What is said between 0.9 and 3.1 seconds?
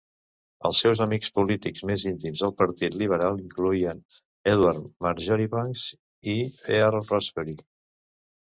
amics polítics més íntims al partit